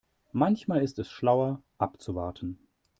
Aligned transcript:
Manchmal 0.31 0.81
ist 0.81 0.97
es 0.97 1.11
schlauer 1.11 1.61
abzuwarten. 1.77 2.57